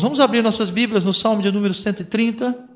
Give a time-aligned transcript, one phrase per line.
[0.00, 2.68] Vamos abrir nossas Bíblias no Salmo de número 130.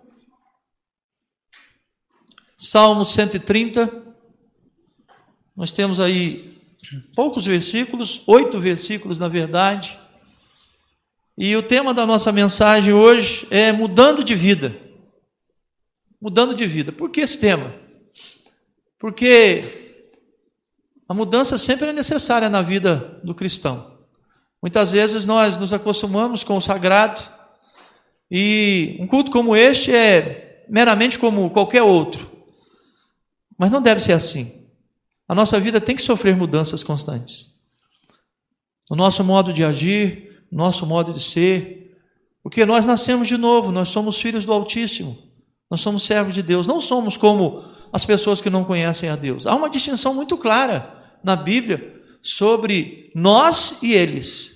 [2.57, 4.05] Salmo 130.
[5.57, 6.59] Nós temos aí
[7.15, 9.99] poucos versículos, oito versículos na verdade.
[11.39, 14.77] E o tema da nossa mensagem hoje é mudando de vida.
[16.21, 16.93] Mudando de vida.
[16.93, 17.75] Por que esse tema?
[18.99, 20.09] Porque
[21.09, 23.96] a mudança sempre é necessária na vida do cristão.
[24.67, 27.23] Muitas vezes nós nos acostumamos com o sagrado
[28.29, 32.29] e um culto como este é meramente como qualquer outro.
[33.57, 34.67] Mas não deve ser assim.
[35.29, 37.55] A nossa vida tem que sofrer mudanças constantes.
[38.91, 41.97] O nosso modo de agir, nosso modo de ser,
[42.43, 45.17] porque nós nascemos de novo, nós somos filhos do Altíssimo,
[45.71, 49.47] nós somos servos de Deus, não somos como as pessoas que não conhecem a Deus.
[49.47, 54.56] Há uma distinção muito clara na Bíblia sobre nós e eles.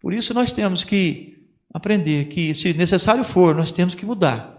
[0.00, 4.58] Por isso nós temos que aprender que, se necessário for, nós temos que mudar.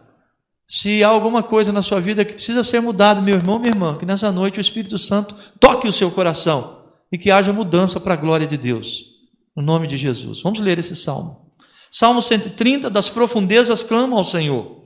[0.67, 3.97] Se há alguma coisa na sua vida que precisa ser mudado, meu irmão, minha irmã,
[3.97, 8.13] que nessa noite o Espírito Santo toque o seu coração e que haja mudança para
[8.13, 9.07] a glória de Deus.
[9.53, 10.41] No nome de Jesus.
[10.41, 11.51] Vamos ler esse salmo.
[11.91, 14.85] Salmo 130, das profundezas clamo ao Senhor.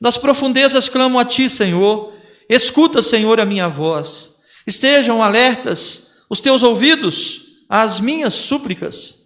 [0.00, 2.12] Das profundezas clamo a ti, Senhor.
[2.48, 4.34] Escuta, Senhor, a minha voz.
[4.66, 9.19] Estejam alertas os teus ouvidos às minhas súplicas.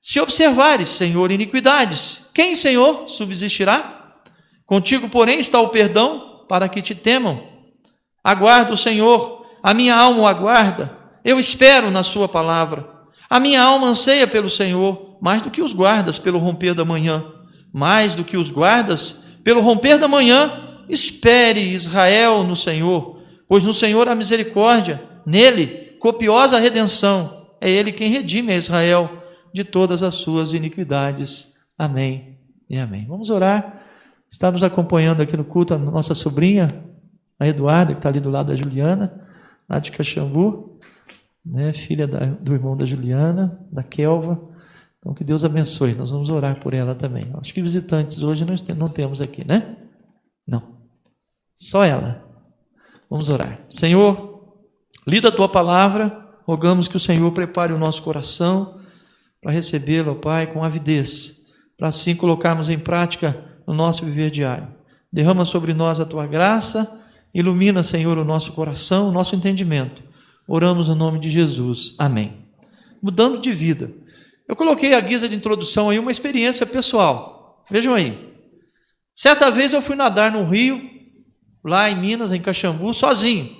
[0.00, 4.14] Se observares, Senhor, iniquidades, quem, Senhor, subsistirá?
[4.64, 7.42] Contigo, porém, está o perdão para que te temam.
[8.22, 12.88] Aguardo o Senhor, a minha alma o aguarda, eu espero na Sua palavra.
[13.28, 17.24] A minha alma anseia pelo Senhor, mais do que os guardas pelo romper da manhã.
[17.72, 23.74] Mais do que os guardas pelo romper da manhã, espere Israel no Senhor, pois no
[23.74, 27.48] Senhor há misericórdia, nele copiosa redenção.
[27.60, 29.10] É Ele quem redime a Israel
[29.52, 31.54] de todas as suas iniquidades.
[31.78, 33.06] Amém e amém.
[33.06, 33.82] Vamos orar.
[34.30, 36.68] Está nos acompanhando aqui no culto a nossa sobrinha,
[37.38, 39.26] a Eduarda, que está ali do lado da Juliana,
[39.68, 40.78] lá de Caxambu,
[41.44, 44.40] né, filha da, do irmão da Juliana, da Kelva.
[44.98, 45.94] Então, que Deus abençoe.
[45.94, 47.30] Nós vamos orar por ela também.
[47.40, 49.76] Acho que visitantes hoje nós não temos aqui, né?
[50.46, 50.62] Não.
[51.54, 52.24] Só ela.
[53.08, 53.60] Vamos orar.
[53.70, 54.28] Senhor,
[55.08, 58.78] Lida a tua palavra, rogamos que o Senhor prepare o nosso coração
[59.40, 64.68] para recebê-lo, Pai, com avidez, para assim colocarmos em prática no nosso viver diário.
[65.12, 67.00] Derrama sobre nós a tua graça,
[67.32, 70.02] ilumina, Senhor, o nosso coração, o nosso entendimento.
[70.46, 71.94] Oramos no nome de Jesus.
[71.98, 72.46] Amém.
[73.02, 73.92] Mudando de vida.
[74.48, 77.64] Eu coloquei a guisa de introdução aí uma experiência pessoal.
[77.70, 78.34] Vejam aí.
[79.14, 80.80] Certa vez eu fui nadar no rio,
[81.64, 83.56] lá em Minas, em Caxambu, sozinho.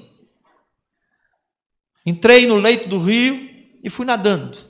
[2.07, 3.49] Entrei no leito do rio
[3.85, 4.68] e fui nadando.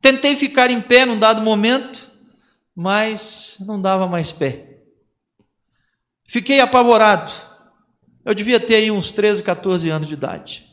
[0.00, 2.10] Tentei ficar em pé num dado momento,
[2.74, 4.80] mas não dava mais pé.
[6.26, 7.32] Fiquei apavorado.
[8.24, 10.68] Eu devia ter aí uns 13, 14 anos de idade.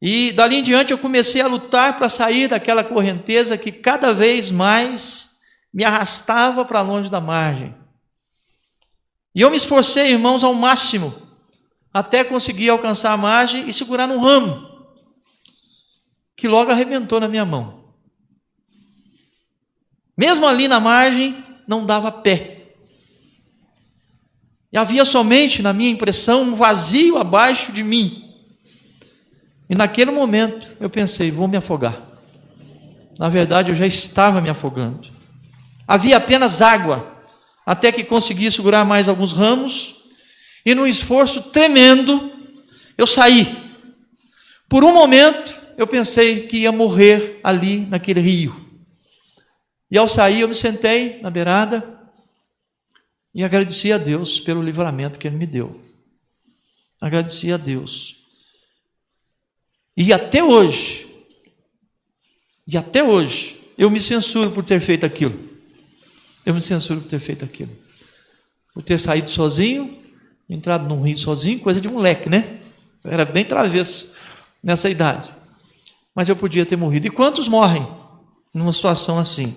[0.00, 4.50] E dali em diante eu comecei a lutar para sair daquela correnteza que cada vez
[4.50, 5.30] mais
[5.72, 7.74] me arrastava para longe da margem.
[9.34, 11.26] E eu me esforcei, irmãos, ao máximo
[11.92, 14.68] até conseguir alcançar a margem e segurar num ramo,
[16.36, 17.75] que logo arrebentou na minha mão.
[20.16, 22.56] Mesmo ali na margem, não dava pé.
[24.72, 28.34] E havia somente, na minha impressão, um vazio abaixo de mim.
[29.68, 32.00] E naquele momento eu pensei, vou me afogar.
[33.18, 35.08] Na verdade, eu já estava me afogando.
[35.88, 37.14] Havia apenas água,
[37.64, 40.04] até que consegui segurar mais alguns ramos
[40.64, 42.30] e num esforço tremendo,
[42.98, 43.56] eu saí.
[44.68, 48.65] Por um momento, eu pensei que ia morrer ali naquele rio.
[49.90, 51.96] E ao sair, eu me sentei na beirada
[53.34, 55.80] e agradeci a Deus pelo livramento que Ele me deu.
[57.00, 58.16] Agradeci a Deus.
[59.96, 61.06] E até hoje,
[62.66, 65.38] e até hoje, eu me censuro por ter feito aquilo.
[66.44, 67.76] Eu me censuro por ter feito aquilo.
[68.74, 70.02] Por ter saído sozinho,
[70.48, 72.60] entrado num rio sozinho, coisa de moleque, né?
[73.04, 74.12] Eu era bem travesso
[74.62, 75.32] nessa idade.
[76.14, 77.06] Mas eu podia ter morrido.
[77.06, 77.86] E quantos morrem
[78.52, 79.54] numa situação assim?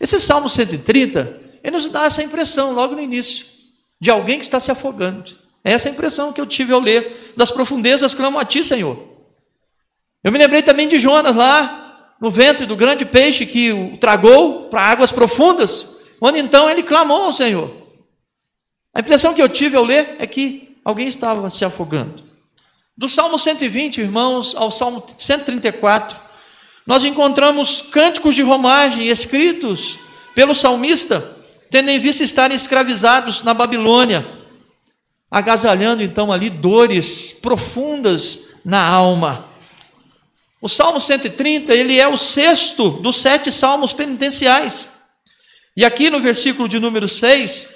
[0.00, 3.46] Esse Salmo 130, ele nos dá essa impressão logo no início,
[4.00, 5.32] de alguém que está se afogando.
[5.64, 7.32] É essa impressão que eu tive ao ler.
[7.36, 9.14] Das profundezas clamo a ti, Senhor.
[10.22, 14.68] Eu me lembrei também de Jonas lá, no ventre do grande peixe que o tragou
[14.68, 17.70] para águas profundas, quando então ele clamou ao Senhor.
[18.92, 22.22] A impressão que eu tive ao ler é que alguém estava se afogando.
[22.96, 26.16] Do Salmo 120, irmãos, ao Salmo 134,
[26.86, 29.98] nós encontramos cânticos de romagem escritos
[30.34, 31.36] pelo salmista,
[31.70, 34.26] tendo em vista estarem escravizados na Babilônia,
[35.30, 39.46] agasalhando então ali dores profundas na alma.
[40.60, 44.88] O Salmo 130, ele é o sexto dos sete salmos penitenciais.
[45.76, 47.68] E aqui no versículo de número 6,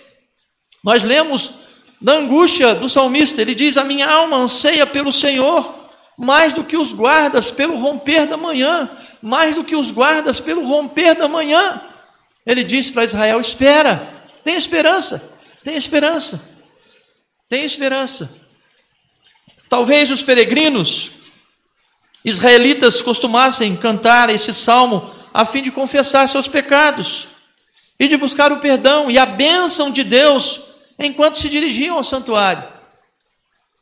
[0.84, 1.52] nós lemos
[2.00, 3.42] da angústia do salmista.
[3.42, 5.77] Ele diz: A minha alma anseia pelo Senhor,
[6.18, 8.90] mais do que os guardas pelo romper da manhã,
[9.22, 11.80] mais do que os guardas pelo romper da manhã.
[12.44, 16.42] Ele diz para Israel: Espera, tem esperança, tem esperança,
[17.48, 18.34] tem esperança.
[19.70, 21.12] Talvez os peregrinos
[22.24, 27.28] israelitas costumassem cantar esse salmo a fim de confessar seus pecados
[28.00, 30.62] e de buscar o perdão e a bênção de Deus
[30.98, 32.77] enquanto se dirigiam ao santuário.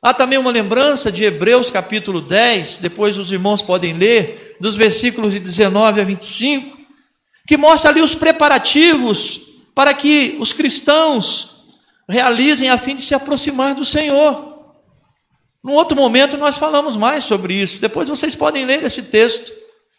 [0.02, 5.32] Há também uma lembrança de Hebreus capítulo 10, depois os irmãos podem ler, dos versículos
[5.32, 6.76] de 19 a 25,
[7.46, 9.40] que mostra ali os preparativos
[9.74, 11.56] para que os cristãos
[12.08, 14.56] realizem a fim de se aproximar do Senhor.
[15.62, 17.80] Num outro momento nós falamos mais sobre isso.
[17.80, 19.52] Depois vocês podem ler esse texto,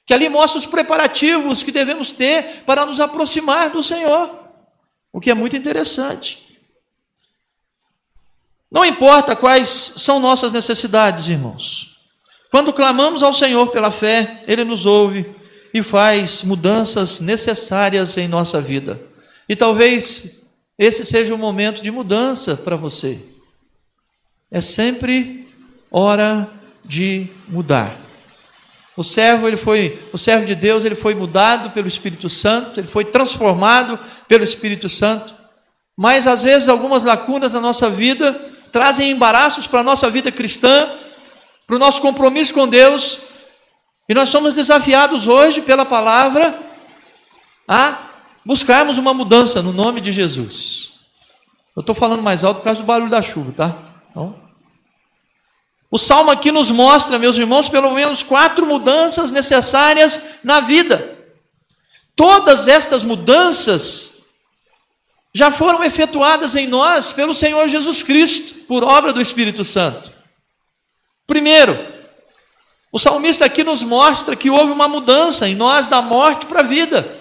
[0.05, 4.29] que ali mostra os preparativos que devemos ter para nos aproximar do Senhor,
[5.11, 6.46] o que é muito interessante.
[8.72, 11.98] Não importa quais são nossas necessidades, irmãos.
[12.52, 15.25] Quando clamamos ao Senhor pela fé, Ele nos ouve
[15.74, 19.02] e faz mudanças necessárias em nossa vida.
[19.48, 20.44] E talvez
[20.78, 23.19] esse seja o momento de mudança para você.
[24.52, 25.48] É sempre
[25.92, 26.50] hora
[26.84, 27.98] de mudar.
[28.96, 32.88] O servo, ele foi, o servo de Deus, ele foi mudado pelo Espírito Santo, ele
[32.88, 35.36] foi transformado pelo Espírito Santo.
[35.96, 38.40] Mas às vezes algumas lacunas na nossa vida
[38.72, 40.90] trazem embaraços para a nossa vida cristã,
[41.66, 43.19] para o nosso compromisso com Deus.
[44.08, 46.58] E nós somos desafiados hoje pela palavra
[47.68, 47.98] a
[48.46, 50.94] buscarmos uma mudança no nome de Jesus.
[51.75, 53.75] Eu estou falando mais alto por causa do barulho da chuva, tá?
[54.10, 54.48] Então,
[55.92, 61.18] o salmo aqui nos mostra, meus irmãos, pelo menos quatro mudanças necessárias na vida.
[62.16, 64.17] Todas estas mudanças
[65.38, 70.12] já foram efetuadas em nós pelo Senhor Jesus Cristo, por obra do Espírito Santo.
[71.28, 71.78] Primeiro,
[72.92, 76.63] o salmista aqui nos mostra que houve uma mudança em nós da morte para a
[76.63, 77.19] vida.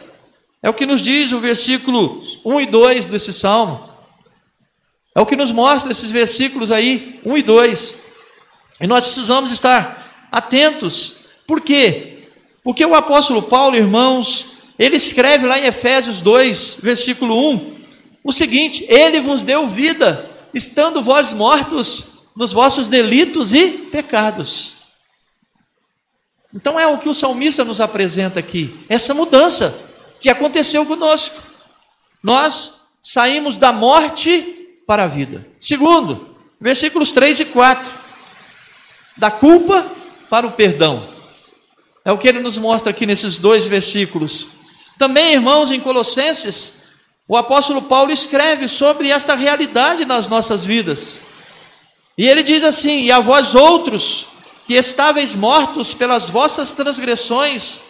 [0.63, 3.87] É o que nos diz o versículo 1 e 2 desse salmo.
[5.15, 7.97] É o que nos mostra esses versículos aí, 1 e 2.
[8.81, 11.17] E nós precisamos estar atentos.
[11.47, 12.31] Por quê?
[12.65, 14.47] Porque o apóstolo Paulo, irmãos,
[14.79, 17.75] ele escreve lá em Efésios 2, versículo 1,
[18.26, 24.75] o seguinte: Ele vos deu vida, estando vós mortos nos vossos delitos e pecados.
[26.52, 29.78] Então é o que o salmista nos apresenta aqui, essa mudança
[30.20, 31.40] que aconteceu conosco.
[32.23, 34.43] Nós saímos da morte
[34.87, 35.46] para a vida.
[35.61, 37.93] Segundo, versículos 3 e 4
[39.17, 39.87] da culpa
[40.28, 41.06] para o perdão.
[42.05, 44.49] É o que ele nos mostra aqui nesses dois versículos.
[44.99, 46.75] Também, irmãos, em Colossenses,
[47.28, 51.19] o apóstolo Paulo escreve sobre esta realidade nas nossas vidas.
[52.17, 54.26] E ele diz assim: E a vós outros,
[54.67, 57.81] que estáveis mortos pelas vossas transgressões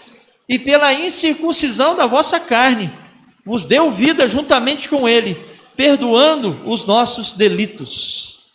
[0.49, 2.91] e pela incircuncisão da vossa carne,
[3.45, 5.39] vos deu vida juntamente com ele,
[5.77, 8.47] perdoando os nossos delitos.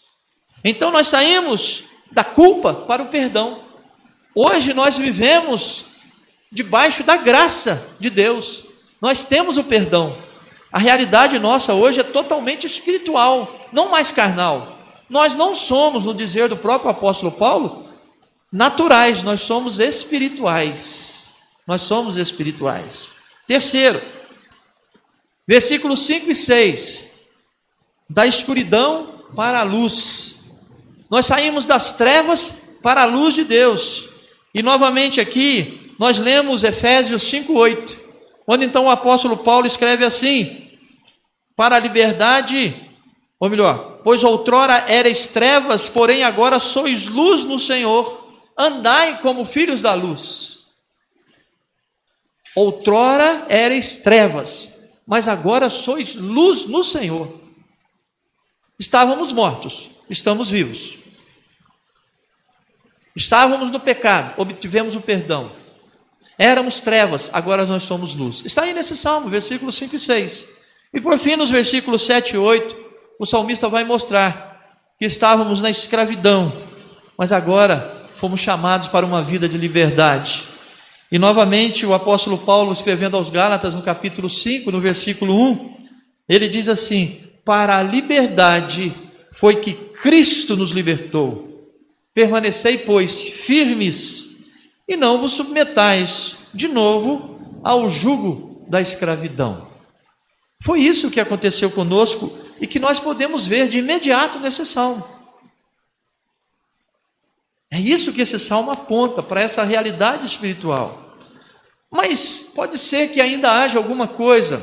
[0.63, 3.59] Então nós saímos da culpa para o perdão.
[4.33, 5.85] Hoje nós vivemos
[6.51, 8.63] debaixo da graça de Deus.
[8.99, 10.15] Nós temos o perdão.
[10.71, 14.77] A realidade nossa hoje é totalmente espiritual, não mais carnal.
[15.09, 17.89] Nós não somos, no dizer do próprio apóstolo Paulo,
[18.51, 21.25] naturais, nós somos espirituais.
[21.67, 23.09] Nós somos espirituais.
[23.47, 24.01] Terceiro,
[25.45, 27.11] versículos 5 e 6.
[28.09, 30.37] Da escuridão para a luz.
[31.09, 34.09] Nós saímos das trevas para a luz de Deus.
[34.53, 37.99] E novamente aqui, nós lemos Efésios 5:8,
[38.51, 40.69] onde então o apóstolo Paulo escreve assim:
[41.55, 42.75] Para a liberdade,
[43.39, 48.29] ou melhor, pois outrora erais trevas, porém agora sois luz no Senhor.
[48.57, 50.65] Andai como filhos da luz.
[52.53, 54.73] Outrora erais trevas,
[55.07, 57.39] mas agora sois luz no Senhor.
[58.77, 60.97] Estávamos mortos, estamos vivos.
[63.15, 65.60] Estávamos no pecado, obtivemos o perdão.
[66.41, 68.41] Éramos trevas, agora nós somos luz.
[68.43, 70.45] Está aí nesse salmo, versículos 5 e 6.
[70.91, 72.75] E por fim, nos versículos 7 e 8,
[73.19, 76.51] o salmista vai mostrar que estávamos na escravidão,
[77.15, 80.41] mas agora fomos chamados para uma vida de liberdade.
[81.11, 85.75] E novamente o apóstolo Paulo, escrevendo aos Gálatas, no capítulo 5, no versículo 1,
[86.27, 88.91] ele diz assim: Para a liberdade
[89.31, 91.69] foi que Cristo nos libertou.
[92.15, 94.20] Permanecei, pois, firmes
[94.93, 99.67] e não vos submetais de novo ao jugo da escravidão.
[100.61, 105.03] Foi isso que aconteceu conosco e que nós podemos ver de imediato nesse salmo.
[107.71, 111.15] É isso que esse salmo aponta para essa realidade espiritual.
[111.89, 114.61] Mas pode ser que ainda haja alguma coisa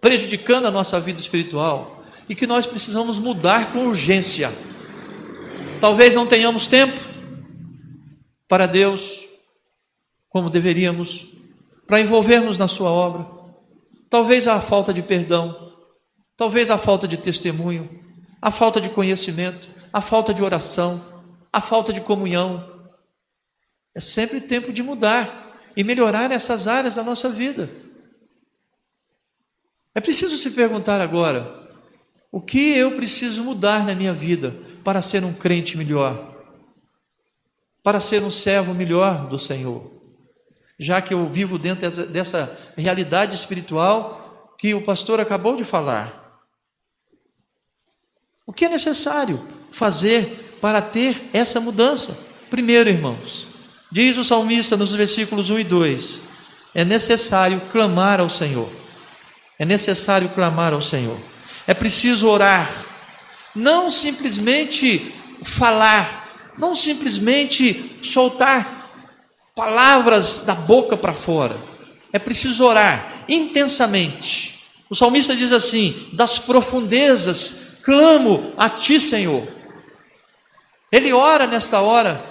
[0.00, 4.52] prejudicando a nossa vida espiritual e que nós precisamos mudar com urgência.
[5.80, 7.11] Talvez não tenhamos tempo
[8.52, 9.24] para Deus
[10.28, 11.28] como deveríamos,
[11.86, 13.26] para envolvermos na Sua obra.
[14.10, 15.72] Talvez a falta de perdão,
[16.36, 17.88] talvez a falta de testemunho,
[18.42, 21.02] a falta de conhecimento, a falta de oração
[21.50, 22.70] a falta de comunhão.
[23.94, 27.70] É sempre tempo de mudar e melhorar essas áreas da nossa vida.
[29.94, 31.70] É preciso se perguntar agora:
[32.30, 34.54] o que eu preciso mudar na minha vida
[34.84, 36.31] para ser um crente melhor?
[37.82, 39.90] Para ser um servo melhor do Senhor?
[40.78, 46.40] Já que eu vivo dentro dessa realidade espiritual que o pastor acabou de falar.
[48.46, 52.16] O que é necessário fazer para ter essa mudança.
[52.48, 53.48] Primeiro, irmãos,
[53.90, 56.20] diz o salmista nos versículos 1 e 2:
[56.74, 58.70] é necessário clamar ao Senhor.
[59.58, 61.18] É necessário clamar ao Senhor.
[61.66, 62.70] É preciso orar,
[63.54, 65.12] não simplesmente
[65.44, 66.21] falar,
[66.58, 68.82] não simplesmente soltar
[69.54, 71.56] palavras da boca para fora.
[72.12, 74.64] É preciso orar intensamente.
[74.88, 79.46] O salmista diz assim: das profundezas clamo a ti, Senhor.
[80.90, 82.22] Ele ora nesta hora,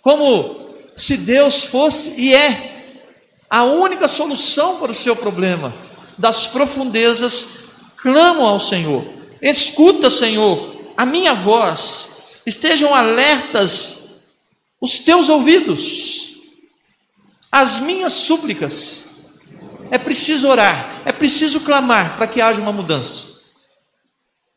[0.00, 3.02] como se Deus fosse e é
[3.50, 5.74] a única solução para o seu problema.
[6.16, 7.46] Das profundezas,
[7.96, 9.04] clamo ao Senhor.
[9.42, 12.16] Escuta, Senhor, a minha voz.
[12.44, 13.96] Estejam alertas
[14.80, 16.36] os teus ouvidos,
[17.50, 19.04] as minhas súplicas.
[19.90, 23.36] É preciso orar, é preciso clamar para que haja uma mudança.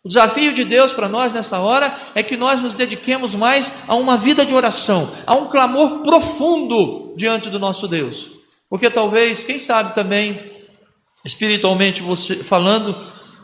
[0.04, 3.96] O desafio de Deus para nós nessa hora é que nós nos dediquemos mais a
[3.96, 8.30] uma vida de oração, a um clamor profundo diante do nosso Deus.
[8.70, 10.40] Porque talvez, quem sabe também,
[11.26, 12.96] espiritualmente você, falando,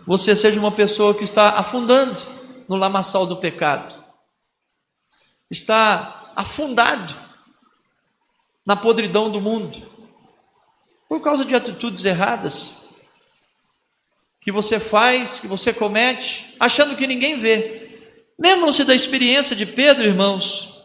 [0.07, 2.34] você seja uma pessoa que está afundando
[2.67, 4.03] no lamaçal do pecado,
[5.49, 7.15] está afundado
[8.65, 9.81] na podridão do mundo,
[11.07, 12.85] por causa de atitudes erradas,
[14.41, 17.99] que você faz, que você comete, achando que ninguém vê.
[18.37, 20.83] Lembram-se da experiência de Pedro, irmãos?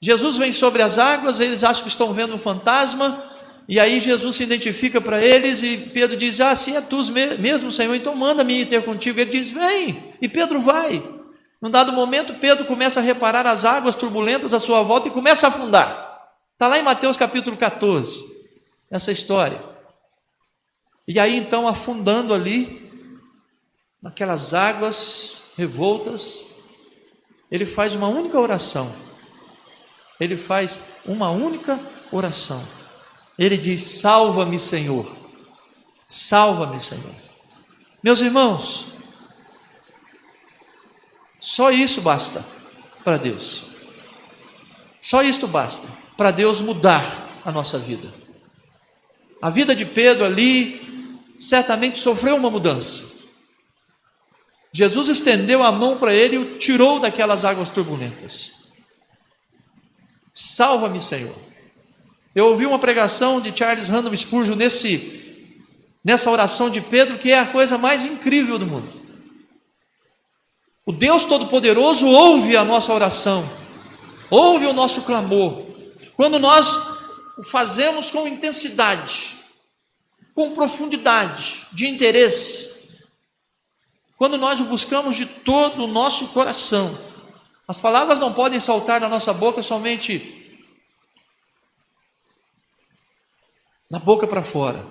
[0.00, 3.30] Jesus vem sobre as águas, eles acham que estão vendo um fantasma,
[3.68, 7.00] e aí Jesus se identifica para eles e Pedro diz: Ah, sim, é tu
[7.38, 9.20] mesmo, Senhor, então manda-me ir ter contigo.
[9.20, 11.19] Ele diz: Vem, e Pedro vai.
[11.60, 15.46] Num dado momento, Pedro começa a reparar as águas turbulentas à sua volta e começa
[15.46, 16.30] a afundar.
[16.52, 18.24] Está lá em Mateus capítulo 14,
[18.90, 19.62] essa história.
[21.06, 22.90] E aí então, afundando ali,
[24.02, 26.46] naquelas águas revoltas,
[27.50, 28.90] ele faz uma única oração.
[30.18, 31.80] Ele faz uma única
[32.12, 32.62] oração.
[33.38, 35.10] Ele diz: Salva-me, Senhor.
[36.06, 37.14] Salva-me, Senhor.
[38.02, 38.86] Meus irmãos,
[41.40, 42.44] só isso basta
[43.02, 43.64] para Deus.
[45.00, 48.12] Só isto basta para Deus mudar a nossa vida.
[49.40, 53.10] A vida de Pedro ali certamente sofreu uma mudança.
[54.72, 58.60] Jesus estendeu a mão para ele e o tirou daquelas águas turbulentas.
[60.32, 61.34] Salva-me, Senhor.
[62.34, 65.56] Eu ouvi uma pregação de Charles Random Spurgeon nesse,
[66.04, 68.99] nessa oração de Pedro, que é a coisa mais incrível do mundo.
[70.90, 73.48] O Deus Todo-Poderoso ouve a nossa oração,
[74.28, 75.64] ouve o nosso clamor,
[76.16, 76.76] quando nós
[77.38, 79.36] o fazemos com intensidade,
[80.34, 82.98] com profundidade de interesse,
[84.16, 86.98] quando nós o buscamos de todo o nosso coração.
[87.68, 90.58] As palavras não podem saltar da nossa boca somente
[93.88, 94.84] da boca para fora.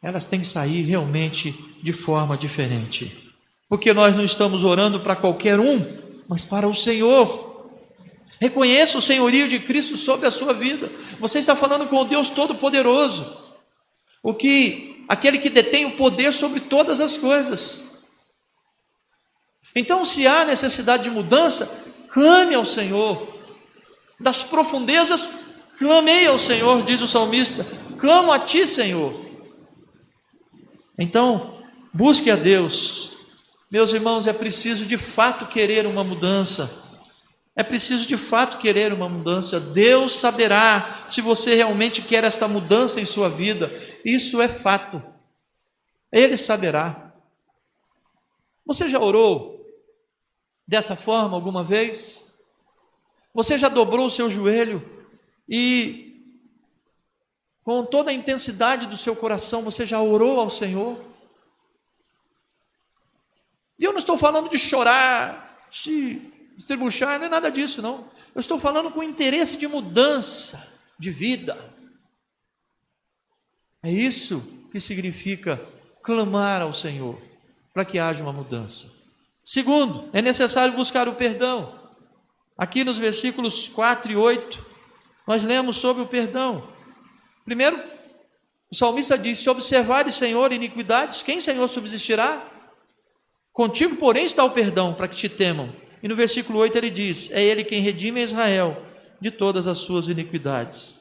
[0.00, 3.25] Elas têm que sair realmente de forma diferente.
[3.68, 5.84] Porque nós não estamos orando para qualquer um,
[6.28, 7.70] mas para o Senhor.
[8.40, 10.90] Reconheça o senhorio de Cristo sobre a sua vida.
[11.18, 13.36] Você está falando com o Deus Todo-Poderoso,
[14.22, 18.04] o que aquele que detém o poder sobre todas as coisas.
[19.74, 23.34] Então, se há necessidade de mudança, clame ao Senhor.
[24.18, 25.46] Das profundezas,
[25.78, 27.66] Clamei ao Senhor, diz o salmista,
[27.98, 29.14] clamo a ti, Senhor.
[30.98, 31.58] Então,
[31.92, 33.10] busque a Deus.
[33.70, 36.70] Meus irmãos, é preciso de fato querer uma mudança.
[37.54, 39.58] É preciso de fato querer uma mudança.
[39.58, 43.72] Deus saberá se você realmente quer esta mudança em sua vida.
[44.04, 45.02] Isso é fato.
[46.12, 47.12] Ele saberá.
[48.64, 49.66] Você já orou
[50.66, 52.24] dessa forma alguma vez?
[53.34, 54.82] Você já dobrou o seu joelho
[55.48, 56.22] e,
[57.64, 61.15] com toda a intensidade do seu coração, você já orou ao Senhor?
[63.78, 68.10] E eu não estou falando de chorar, se estribuchar, não é nada disso, não.
[68.34, 70.66] Eu estou falando com interesse de mudança
[70.98, 71.58] de vida.
[73.82, 74.40] É isso
[74.72, 75.60] que significa
[76.02, 77.20] clamar ao Senhor
[77.72, 78.90] para que haja uma mudança.
[79.44, 81.78] Segundo, é necessário buscar o perdão.
[82.56, 84.66] Aqui nos versículos 4 e 8,
[85.26, 86.66] nós lemos sobre o perdão.
[87.44, 87.80] Primeiro,
[88.70, 92.55] o salmista diz: Se observares, Senhor, iniquidades, quem, Senhor, subsistirá?
[93.56, 95.74] Contigo, porém, está o perdão, para que te temam.
[96.02, 98.84] E no versículo 8 ele diz: É Ele quem redime Israel
[99.18, 101.00] de todas as suas iniquidades.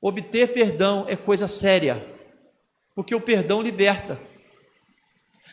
[0.00, 2.06] Obter perdão é coisa séria,
[2.94, 4.22] porque o perdão liberta.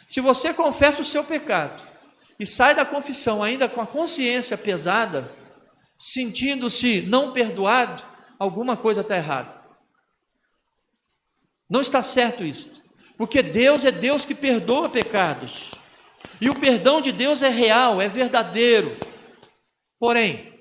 [0.05, 1.81] Se você confessa o seu pecado
[2.39, 5.33] e sai da confissão ainda com a consciência pesada,
[5.97, 8.03] sentindo-se não perdoado,
[8.37, 9.59] alguma coisa está errada.
[11.67, 12.69] Não está certo isso,
[13.17, 15.71] porque Deus é Deus que perdoa pecados,
[16.39, 18.97] e o perdão de Deus é real, é verdadeiro.
[19.99, 20.53] Porém,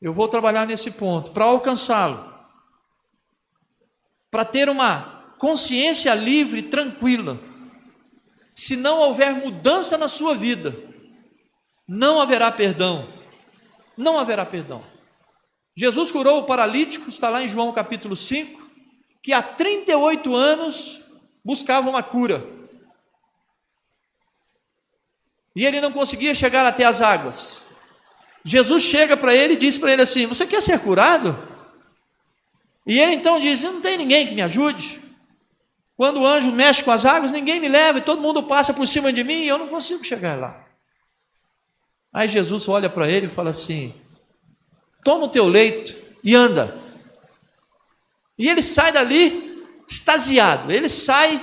[0.00, 2.32] eu vou trabalhar nesse ponto, para alcançá-lo,
[4.30, 7.38] para ter uma consciência livre, tranquila
[8.54, 10.74] se não houver mudança na sua vida,
[11.88, 13.08] não haverá perdão.
[13.96, 14.84] Não haverá perdão.
[15.76, 18.62] Jesus curou o paralítico, está lá em João capítulo 5,
[19.22, 21.00] que há 38 anos
[21.44, 22.46] buscava uma cura.
[25.54, 27.64] E ele não conseguia chegar até as águas.
[28.44, 31.36] Jesus chega para ele e diz para ele assim: Você quer ser curado?
[32.86, 35.02] E ele então diz: Não tem ninguém que me ajude.
[35.96, 38.86] Quando o anjo mexe com as águas, ninguém me leva e todo mundo passa por
[38.86, 40.66] cima de mim e eu não consigo chegar lá.
[42.12, 43.94] Aí Jesus olha para ele e fala assim:
[45.02, 46.82] Toma o teu leito e anda.
[48.36, 51.40] E ele sai dali extasiado, ele sai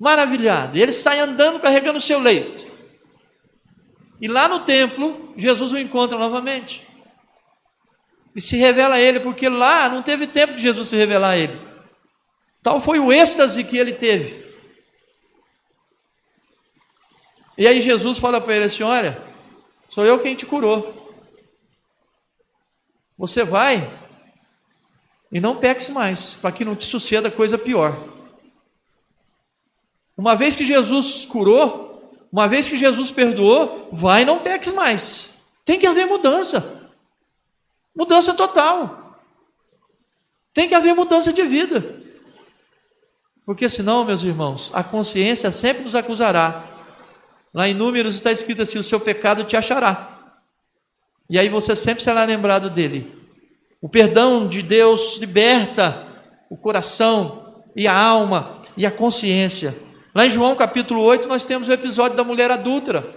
[0.00, 2.67] maravilhado, ele sai andando carregando o seu leito.
[4.20, 6.86] E lá no templo, Jesus o encontra novamente.
[8.34, 11.38] E se revela a ele, porque lá não teve tempo de Jesus se revelar a
[11.38, 11.58] ele.
[12.62, 14.46] Tal foi o êxtase que ele teve.
[17.56, 19.22] E aí Jesus fala para ele assim: Olha,
[19.88, 20.96] sou eu quem te curou.
[23.16, 23.90] Você vai
[25.30, 28.08] e não peques mais, para que não te suceda coisa pior.
[30.16, 31.87] Uma vez que Jesus curou,
[32.30, 35.40] uma vez que Jesus perdoou, vai e não peques mais.
[35.64, 36.90] Tem que haver mudança.
[37.96, 39.20] Mudança total.
[40.52, 42.02] Tem que haver mudança de vida.
[43.46, 46.64] Porque senão, meus irmãos, a consciência sempre nos acusará.
[47.52, 50.36] Lá em Números está escrito assim: o seu pecado te achará.
[51.30, 53.16] E aí você sempre será lembrado dele.
[53.80, 56.06] O perdão de Deus liberta
[56.50, 59.87] o coração e a alma e a consciência.
[60.18, 63.14] Lá em João capítulo 8, nós temos o episódio da mulher adúltera.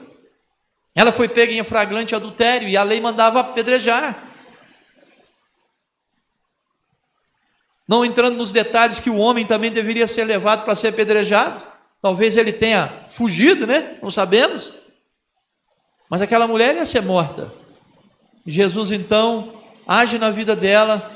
[0.94, 4.16] Ela foi pega em flagrante adultério e a lei mandava apedrejar.
[7.88, 11.64] Não entrando nos detalhes que o homem também deveria ser levado para ser apedrejado.
[12.04, 13.98] Talvez ele tenha fugido, né?
[14.00, 14.72] Não sabemos.
[16.08, 17.52] Mas aquela mulher ia ser morta.
[18.46, 19.52] Jesus então
[19.88, 21.12] age na vida dela.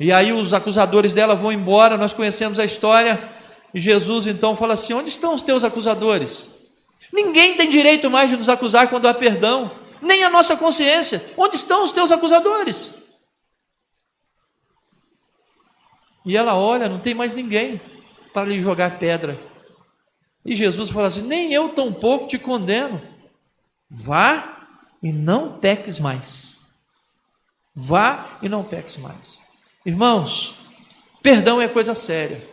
[0.00, 1.96] E aí os acusadores dela vão embora.
[1.96, 3.38] Nós conhecemos a história.
[3.72, 6.50] E Jesus então fala assim: Onde estão os teus acusadores?
[7.12, 11.24] Ninguém tem direito mais de nos acusar quando há perdão, nem a nossa consciência.
[11.36, 12.94] Onde estão os teus acusadores?
[16.24, 17.80] E ela olha, não tem mais ninguém
[18.32, 19.40] para lhe jogar pedra.
[20.44, 23.00] E Jesus fala assim: Nem eu tampouco te condeno.
[23.88, 24.68] Vá
[25.02, 26.64] e não peques mais.
[27.74, 29.40] Vá e não peques mais.
[29.84, 30.54] Irmãos,
[31.22, 32.49] perdão é coisa séria.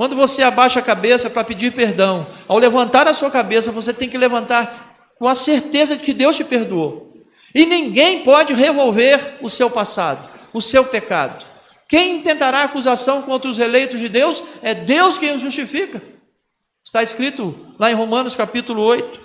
[0.00, 4.08] Quando você abaixa a cabeça para pedir perdão, ao levantar a sua cabeça, você tem
[4.08, 7.12] que levantar com a certeza de que Deus te perdoou.
[7.54, 11.44] E ninguém pode revolver o seu passado, o seu pecado.
[11.86, 16.00] Quem intentará acusação contra os eleitos de Deus é Deus quem os justifica.
[16.82, 19.20] Está escrito lá em Romanos capítulo 8.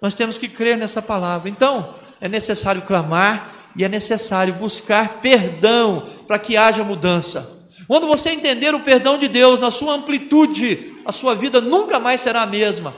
[0.00, 1.50] Nós temos que crer nessa palavra.
[1.50, 7.59] Então, é necessário clamar e é necessário buscar perdão para que haja mudança.
[7.90, 12.20] Quando você entender o perdão de Deus na sua amplitude, a sua vida nunca mais
[12.20, 12.94] será a mesma.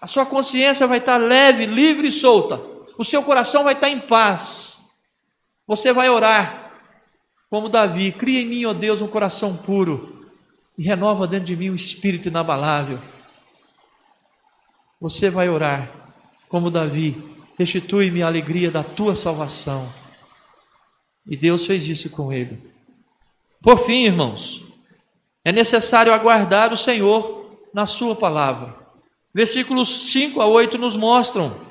[0.00, 2.58] A sua consciência vai estar leve, livre e solta.
[2.96, 4.78] O seu coração vai estar em paz.
[5.66, 6.72] Você vai orar
[7.50, 10.26] como Davi: cria em mim, ó Deus, um coração puro
[10.78, 12.98] e renova dentro de mim um espírito inabalável.
[14.98, 16.14] Você vai orar
[16.48, 17.22] como Davi:
[17.58, 19.92] restitui-me a alegria da tua salvação.
[21.26, 22.67] E Deus fez isso com ele.
[23.60, 24.62] Por fim, irmãos,
[25.44, 28.76] é necessário aguardar o Senhor na Sua palavra.
[29.34, 31.68] Versículos 5 a 8 nos mostram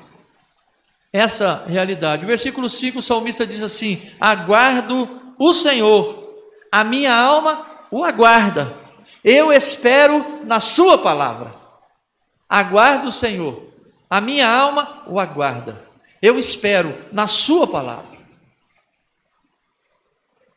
[1.12, 2.26] essa realidade.
[2.26, 6.34] Versículo 5, o salmista diz assim: Aguardo o Senhor,
[6.70, 8.76] a minha alma o aguarda,
[9.24, 11.54] eu espero na Sua palavra.
[12.48, 13.62] Aguardo o Senhor,
[14.08, 15.86] a minha alma o aguarda,
[16.20, 18.17] eu espero na Sua palavra.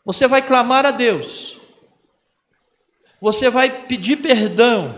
[0.05, 1.57] Você vai clamar a Deus,
[3.21, 4.95] você vai pedir perdão,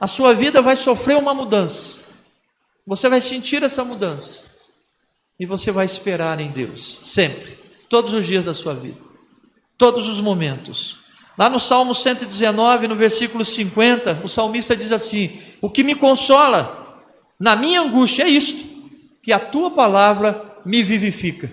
[0.00, 2.02] a sua vida vai sofrer uma mudança,
[2.84, 4.46] você vai sentir essa mudança,
[5.38, 7.56] e você vai esperar em Deus, sempre,
[7.88, 8.98] todos os dias da sua vida,
[9.78, 11.00] todos os momentos.
[11.38, 16.82] Lá no Salmo 119, no versículo 50, o salmista diz assim: O que me consola
[17.40, 18.64] na minha angústia é isto,
[19.22, 21.50] que a tua palavra me vivifica.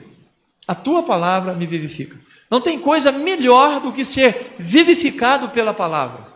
[0.67, 2.19] A tua palavra me vivifica.
[2.50, 6.28] Não tem coisa melhor do que ser vivificado pela palavra.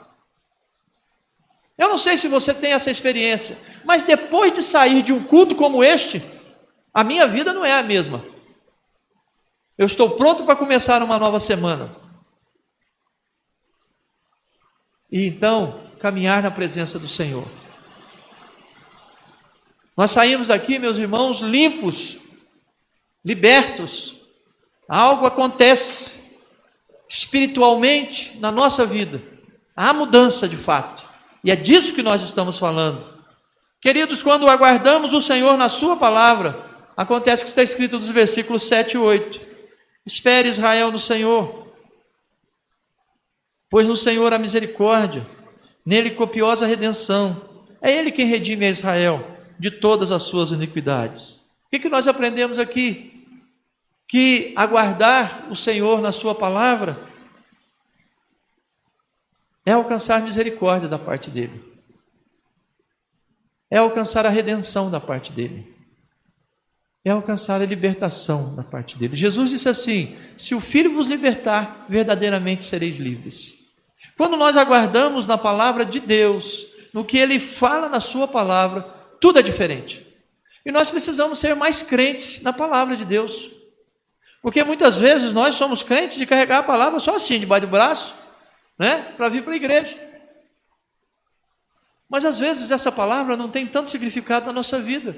[1.77, 5.55] Eu não sei se você tem essa experiência, mas depois de sair de um culto
[5.55, 6.23] como este,
[6.93, 8.23] a minha vida não é a mesma.
[9.75, 11.95] Eu estou pronto para começar uma nova semana.
[15.11, 17.47] E então, caminhar na presença do Senhor.
[19.97, 22.19] Nós saímos aqui, meus irmãos, limpos,
[23.25, 24.22] libertos,
[24.87, 26.21] Algo acontece
[27.09, 29.21] espiritualmente na nossa vida.
[29.75, 31.05] Há mudança de fato.
[31.43, 33.13] E é disso que nós estamos falando.
[33.81, 36.65] Queridos, quando aguardamos o Senhor na Sua palavra,
[36.95, 39.41] acontece que está escrito nos versículos 7 e 8.
[40.05, 41.67] Espere Israel no Senhor,
[43.69, 45.25] pois no Senhor há misericórdia,
[45.85, 47.49] nele copiosa redenção.
[47.81, 49.27] É Ele quem redime a Israel
[49.59, 51.35] de todas as suas iniquidades.
[51.65, 53.12] O que, que nós aprendemos aqui?
[54.13, 56.99] Que aguardar o Senhor na Sua palavra
[59.65, 61.63] é alcançar misericórdia da parte dEle,
[63.71, 65.75] é alcançar a redenção da parte dEle,
[67.03, 69.15] é alcançar a libertação da parte dEle.
[69.15, 73.55] Jesus disse assim: Se o Filho vos libertar, verdadeiramente sereis livres.
[74.15, 78.83] Quando nós aguardamos na palavra de Deus, no que Ele fala na Sua palavra,
[79.19, 80.05] tudo é diferente.
[80.63, 83.62] E nós precisamos ser mais crentes na palavra de Deus.
[84.43, 88.13] Porque muitas vezes nós somos crentes de carregar a palavra só assim, debaixo do braço,
[88.77, 89.13] né?
[89.15, 89.97] Para vir para a igreja.
[92.09, 95.17] Mas às vezes essa palavra não tem tanto significado na nossa vida.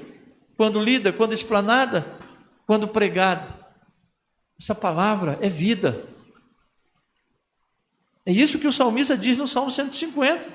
[0.56, 2.06] Quando lida, quando explanada,
[2.68, 3.48] quando pregada.
[4.58, 6.06] Essa palavra é vida.
[8.24, 10.46] É isso que o salmista diz no Salmo 150.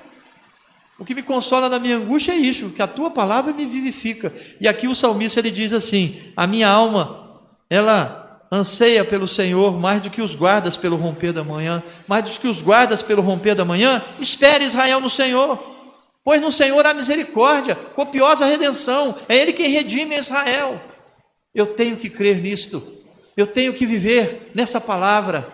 [0.98, 4.34] O que me consola na minha angústia é isso, que a tua palavra me vivifica.
[4.58, 8.21] E aqui o salmista ele diz assim: a minha alma, ela
[8.52, 12.46] anseia pelo Senhor mais do que os guardas pelo romper da manhã, mais do que
[12.46, 15.58] os guardas pelo romper da manhã, espere Israel no Senhor,
[16.22, 20.78] pois no Senhor há misericórdia, copiosa redenção, é Ele quem redime Israel.
[21.54, 23.00] Eu tenho que crer nisto,
[23.34, 25.50] eu tenho que viver nessa palavra.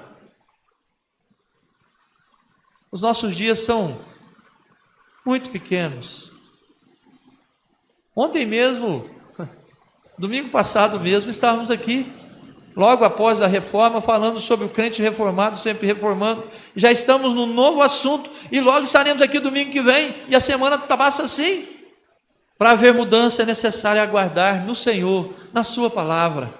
[2.90, 4.00] Os nossos dias são
[5.24, 6.32] muito pequenos.
[8.16, 9.08] Ontem mesmo,
[10.18, 12.17] domingo passado mesmo, estávamos aqui
[12.76, 16.44] logo após a reforma, falando sobre o crente reformado, sempre reformando.
[16.76, 20.78] Já estamos num novo assunto e logo estaremos aqui domingo que vem e a semana
[20.78, 21.66] passa assim.
[22.56, 26.52] Para haver mudança é necessário aguardar no Senhor, na Sua palavra.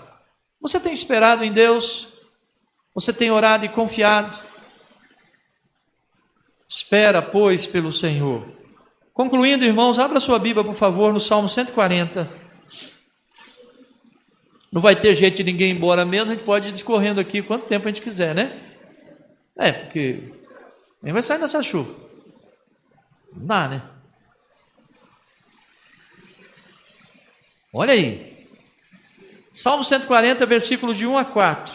[0.61, 2.09] Você tem esperado em Deus?
[2.95, 4.39] Você tem orado e confiado?
[6.69, 8.45] Espera, pois, pelo Senhor.
[9.15, 12.38] Concluindo, irmãos, abra sua Bíblia, por favor, no Salmo 140.
[14.71, 17.41] Não vai ter jeito de ninguém ir embora mesmo, a gente pode ir discorrendo aqui
[17.41, 18.59] quanto tempo a gente quiser, né?
[19.57, 20.23] É, porque
[21.03, 21.95] nem vai sair nessa chuva.
[23.35, 23.83] Não dá, né?
[27.73, 28.47] Olha aí.
[29.53, 31.75] Salmo 140, versículo de 1 a 4.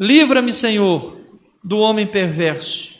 [0.00, 1.20] Livra-me, Senhor,
[1.62, 2.94] do homem perverso.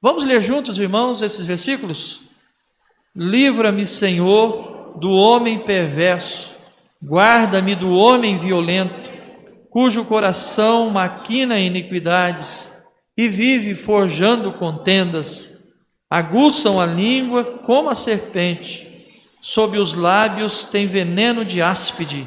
[0.00, 2.20] Vamos ler juntos, irmãos, esses versículos?
[3.16, 6.53] Livra-me, Senhor, do homem perverso
[7.06, 8.94] Guarda-me do homem violento,
[9.68, 12.72] cujo coração maquina iniquidades
[13.14, 15.52] e vive forjando contendas.
[16.08, 18.88] Aguçam a língua como a serpente,
[19.38, 22.26] sob os lábios tem veneno de áspide.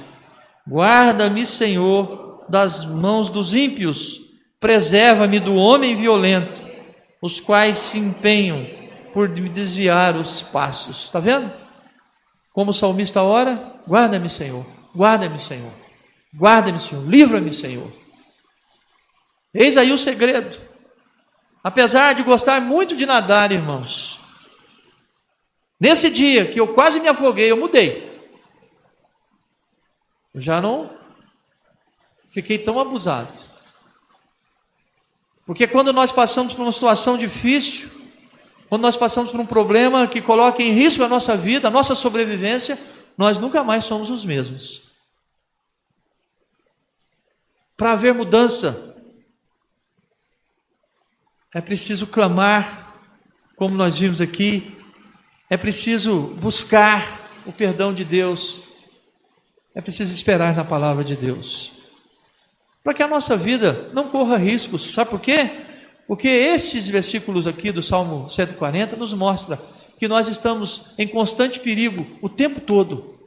[0.70, 4.20] Guarda-me, Senhor, das mãos dos ímpios,
[4.60, 6.54] preserva-me do homem violento,
[7.20, 8.64] os quais se empenham
[9.12, 11.06] por desviar os passos.
[11.06, 11.67] Está vendo?
[12.58, 15.72] Como o salmista ora, guarda-me, Senhor, guarda-me, Senhor,
[16.36, 17.94] guarda-me, Senhor, livra-me, Senhor.
[19.54, 20.60] Eis aí o segredo.
[21.64, 24.20] Apesar de gostar muito de nadar, irmãos,
[25.80, 28.12] nesse dia que eu quase me afoguei, eu mudei.
[30.34, 30.98] Eu já não
[32.32, 33.32] fiquei tão abusado.
[35.46, 37.97] Porque quando nós passamos por uma situação difícil,
[38.70, 41.96] quando nós passamos por um problema que coloca em risco a nossa vida, a nossa
[41.96, 42.78] sobrevivência,
[43.18, 44.84] nós nunca mais somos os mesmos.
[47.76, 48.96] Para haver mudança,
[51.54, 52.94] é preciso clamar,
[53.56, 54.78] como nós vimos aqui,
[55.50, 58.60] é preciso buscar o perdão de Deus,
[59.74, 61.72] é preciso esperar na palavra de Deus.
[62.84, 64.94] Para que a nossa vida não corra riscos.
[64.94, 65.67] Sabe por quê?
[66.08, 69.60] Porque esses versículos aqui do Salmo 140 nos mostra
[70.00, 73.18] que nós estamos em constante perigo o tempo todo.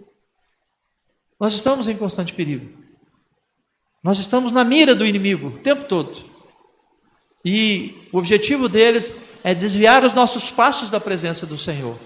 [1.39, 2.79] Nós estamos em constante perigo.
[4.03, 6.25] Nós estamos na mira do inimigo o tempo todo.
[7.45, 9.15] E o objetivo deles
[9.45, 11.99] é desviar os nossos passos da presença do Senhor.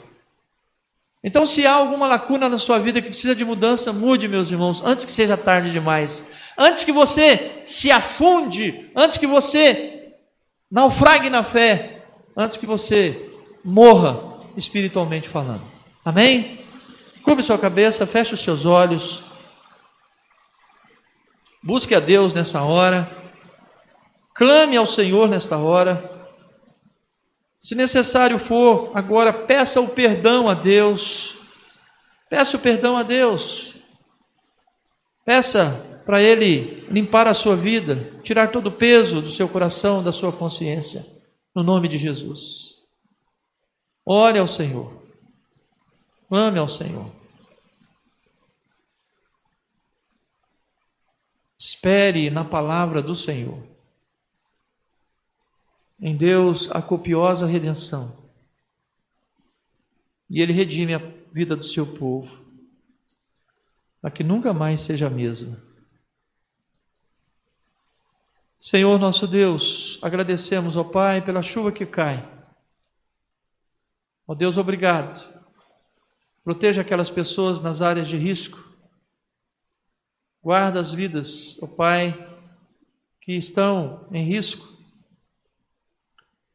[1.23, 4.83] Então, se há alguma lacuna na sua vida que precisa de mudança, mude, meus irmãos,
[4.85, 6.23] antes que seja tarde demais.
[6.57, 9.94] Antes que você se afunde, antes que você
[10.71, 12.05] naufrague na fé,
[12.37, 13.31] antes que você
[13.65, 15.63] morra espiritualmente falando.
[16.05, 16.65] Amém?
[17.23, 19.25] Curve sua cabeça, feche os seus olhos.
[21.63, 23.09] Busque a Deus nessa hora.
[24.35, 26.11] Clame ao Senhor nesta hora.
[27.59, 31.39] Se necessário for, agora peça o perdão a Deus.
[32.29, 33.77] Peça o perdão a Deus.
[35.25, 40.13] Peça para Ele limpar a sua vida, tirar todo o peso do seu coração, da
[40.13, 41.07] sua consciência,
[41.55, 42.83] no nome de Jesus.
[44.05, 45.03] Ore ao Senhor.
[46.31, 47.11] Ame ao Senhor.
[51.59, 53.63] Espere na palavra do Senhor.
[55.99, 58.25] Em Deus a copiosa redenção.
[60.29, 60.99] E Ele redime a
[61.33, 62.45] vida do seu povo,
[64.03, 65.74] para que nunca mais seja a mesma.
[68.65, 72.27] Senhor nosso Deus, agradecemos, ó Pai, pela chuva que cai.
[74.27, 75.23] Ó Deus, obrigado.
[76.43, 78.59] Proteja aquelas pessoas nas áreas de risco.
[80.43, 82.17] Guarda as vidas, ó Pai,
[83.21, 84.67] que estão em risco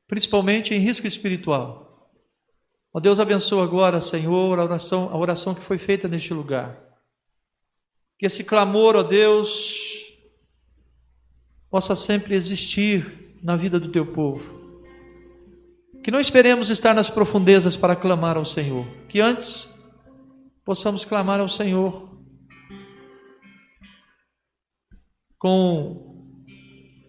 [0.08, 2.12] principalmente em risco espiritual.
[2.91, 6.76] Ó Deus, abençoa agora, Senhor, a oração, a oração que foi feita neste lugar.
[8.17, 9.99] Que esse clamor, ó Deus,
[11.70, 14.60] possa sempre existir na vida do teu povo.
[16.04, 19.74] Que não esperemos estar nas profundezas para clamar ao Senhor, que antes
[20.66, 22.10] possamos clamar ao Senhor
[25.38, 26.28] com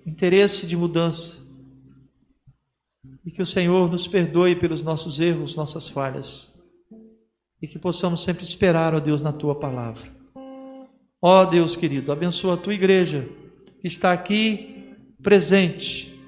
[0.06, 1.40] interesse de mudança,
[3.24, 6.52] e que o Senhor nos perdoe pelos nossos erros, nossas falhas.
[7.60, 10.10] E que possamos sempre esperar, ó Deus, na tua palavra.
[11.20, 13.28] Ó Deus querido, abençoa a tua igreja
[13.80, 16.18] que está aqui presente,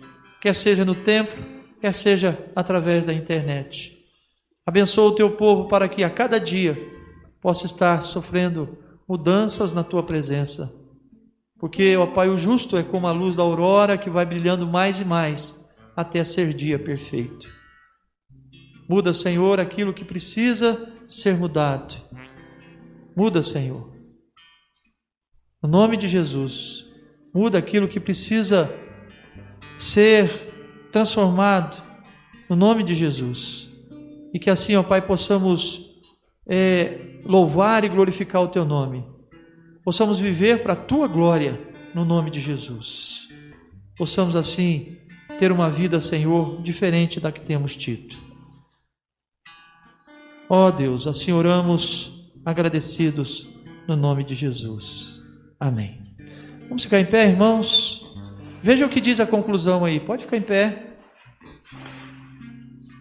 [0.41, 1.45] quer seja no templo,
[1.81, 3.99] quer seja através da internet.
[4.65, 6.77] Abençoa o teu povo para que a cada dia
[7.41, 10.73] possa estar sofrendo mudanças na tua presença.
[11.59, 15.01] Porque, ó Pai, o justo é como a luz da aurora que vai brilhando mais
[15.01, 15.61] e mais
[15.97, 17.49] até ser dia perfeito.
[18.89, 22.01] Muda, Senhor, aquilo que precisa ser mudado.
[23.17, 23.93] Muda, Senhor.
[25.63, 26.92] No nome de Jesus,
[27.35, 28.73] muda aquilo que precisa
[29.79, 31.83] ser transformado.
[32.49, 33.71] No nome de Jesus.
[34.33, 35.91] E que assim, ó Pai, possamos
[36.47, 39.05] é, louvar e glorificar o Teu nome.
[39.85, 41.59] Possamos viver para a Tua glória,
[41.95, 43.29] no nome de Jesus.
[43.97, 44.99] Possamos assim
[45.39, 48.17] ter uma vida, Senhor, diferente da que temos tido.
[50.49, 53.49] Ó Deus, assim oramos agradecidos
[53.89, 55.23] no nome de Jesus.
[55.59, 56.02] Amém.
[56.73, 58.03] Vamos ficar em pé, irmãos?
[58.63, 60.01] Veja o que diz a conclusão aí.
[60.01, 60.97] Pode ficar em pé.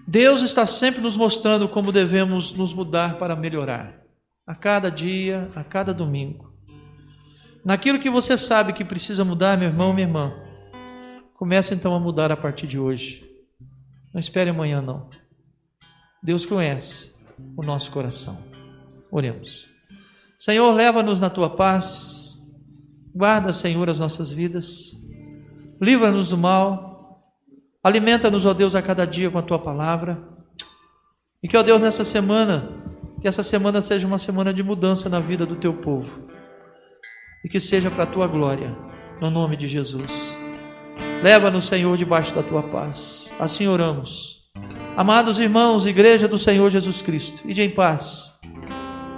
[0.05, 3.97] Deus está sempre nos mostrando como devemos nos mudar para melhorar.
[4.45, 6.53] a cada dia, a cada domingo.
[7.63, 10.33] Naquilo que você sabe que precisa mudar, meu irmão, minha irmã,
[11.35, 13.25] comece então a mudar a partir de hoje.
[14.13, 15.09] Não espere amanhã, não.
[16.21, 17.15] Deus conhece
[17.55, 18.37] o nosso coração.
[19.09, 19.69] Oremos.
[20.37, 22.30] Senhor, leva-nos na tua paz.
[23.13, 24.91] Guarda, Senhor, as nossas vidas.
[25.81, 27.23] Livra-nos do mal.
[27.83, 30.21] Alimenta-nos, ó Deus, a cada dia com a tua palavra.
[31.43, 32.69] E que, ó Deus, nessa semana,
[33.19, 36.27] que essa semana seja uma semana de mudança na vida do teu povo.
[37.43, 38.75] E que seja para a tua glória,
[39.19, 40.37] no nome de Jesus.
[41.23, 43.33] Leva-nos, Senhor, debaixo da tua paz.
[43.39, 44.41] Assim oramos.
[44.95, 48.39] Amados irmãos, igreja do Senhor Jesus Cristo, ide em paz.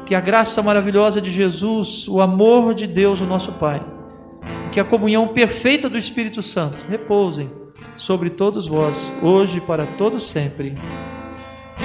[0.06, 3.84] Que a graça maravilhosa de Jesus, o amor de Deus, o nosso Pai,
[4.72, 7.50] que a comunhão perfeita do Espírito Santo repousem
[7.96, 10.76] sobre todos vós, hoje e para todos sempre.